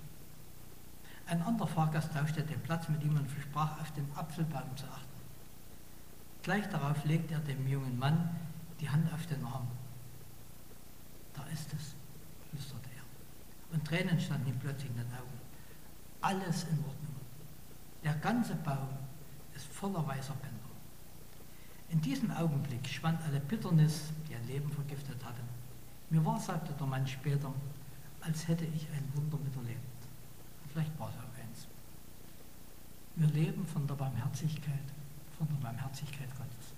Ein 1.26 1.42
anderer 1.42 1.66
Fahrgast 1.66 2.12
tauschte 2.12 2.42
den 2.42 2.60
Platz 2.60 2.88
mit 2.88 3.02
ihm 3.02 3.16
und 3.16 3.30
versprach, 3.30 3.80
auf 3.80 3.90
den 3.92 4.08
Apfelbaum 4.14 4.76
zu 4.76 4.86
achten. 4.86 5.13
Gleich 6.44 6.68
darauf 6.68 7.02
legte 7.06 7.32
er 7.32 7.40
dem 7.40 7.66
jungen 7.66 7.98
Mann 7.98 8.28
die 8.78 8.88
Hand 8.88 9.10
auf 9.14 9.26
den 9.26 9.42
Arm. 9.46 9.66
Da 11.32 11.42
ist 11.44 11.72
es, 11.72 11.94
flüsterte 12.50 12.90
er. 12.94 13.74
Und 13.74 13.82
Tränen 13.86 14.20
standen 14.20 14.48
ihm 14.48 14.58
plötzlich 14.58 14.90
in 14.90 14.96
den 14.96 15.06
Augen. 15.06 15.40
Alles 16.20 16.64
in 16.64 16.78
Ordnung. 16.80 17.16
Der 18.04 18.12
ganze 18.16 18.54
Baum 18.56 18.90
ist 19.54 19.66
voller 19.68 20.06
weißer 20.06 20.34
Bänder. 20.34 20.68
In 21.88 22.02
diesem 22.02 22.30
Augenblick 22.30 22.86
schwand 22.88 23.22
alle 23.22 23.40
Bitternis, 23.40 24.12
die 24.28 24.34
ein 24.34 24.46
Leben 24.46 24.70
vergiftet 24.70 25.24
hatte. 25.24 25.40
Mir 26.10 26.22
war, 26.26 26.38
sagte 26.38 26.74
der 26.74 26.86
Mann 26.86 27.06
später, 27.06 27.54
als 28.20 28.46
hätte 28.48 28.66
ich 28.66 28.86
ein 28.90 29.08
Wunder 29.14 29.38
miterlebt. 29.38 29.80
Vielleicht 30.70 30.98
war 30.98 31.08
es 31.08 31.14
auch 31.16 31.42
eins. 31.42 31.66
Wir 33.16 33.28
leben 33.28 33.66
von 33.66 33.86
der 33.86 33.94
Barmherzigkeit, 33.94 34.93
von 35.38 35.48
der 35.48 35.56
Barmherzigkeit 35.56 36.28
Gottes. 36.36 36.74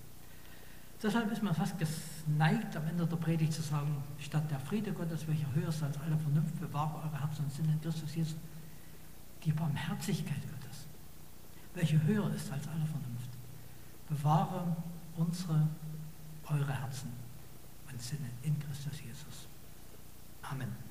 Deshalb 1.01 1.31
ist 1.31 1.43
man 1.43 1.53
fast 1.53 1.75
geneigt, 1.77 2.75
am 2.75 2.87
Ende 2.87 3.05
der 3.05 3.17
Predigt 3.17 3.53
zu 3.53 3.61
sagen, 3.61 4.03
statt 4.19 4.49
der 4.49 4.59
Friede 4.59 4.91
Gottes, 4.91 5.27
welcher 5.27 5.53
höher 5.53 5.69
ist 5.69 5.83
als 5.83 5.99
alle 5.99 6.17
Vernunft, 6.17 6.59
bewahre 6.59 6.97
eure 7.03 7.21
Herzen 7.21 7.45
und 7.45 7.53
Sinne 7.53 7.73
in 7.73 7.81
Christus 7.81 8.15
Jesus, 8.15 8.35
die 9.43 9.51
Barmherzigkeit 9.51 10.41
Gottes, 10.41 10.87
welche 11.75 12.01
höher 12.03 12.33
ist 12.33 12.51
als 12.51 12.67
alle 12.67 12.85
Vernunft, 12.85 13.29
bewahre 14.09 14.75
unsere, 15.17 15.67
eure 16.47 16.81
Herzen 16.81 17.11
und 17.91 18.01
Sinne 18.01 18.29
in 18.41 18.57
Christus 18.59 18.99
Jesus. 18.99 19.47
Amen. 20.41 20.86